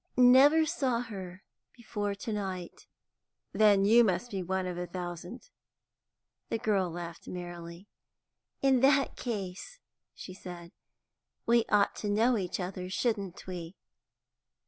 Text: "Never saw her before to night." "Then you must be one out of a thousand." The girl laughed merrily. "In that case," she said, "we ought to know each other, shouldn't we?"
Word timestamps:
"Never 0.17 0.65
saw 0.65 1.01
her 1.01 1.43
before 1.77 2.15
to 2.15 2.33
night." 2.33 2.87
"Then 3.53 3.85
you 3.85 4.03
must 4.03 4.31
be 4.31 4.41
one 4.41 4.65
out 4.65 4.71
of 4.71 4.77
a 4.79 4.87
thousand." 4.87 5.49
The 6.49 6.57
girl 6.57 6.89
laughed 6.89 7.27
merrily. 7.27 7.87
"In 8.63 8.79
that 8.79 9.15
case," 9.15 9.77
she 10.15 10.33
said, 10.33 10.71
"we 11.45 11.65
ought 11.69 11.95
to 11.97 12.09
know 12.09 12.35
each 12.35 12.59
other, 12.59 12.89
shouldn't 12.89 13.45
we?" 13.45 13.75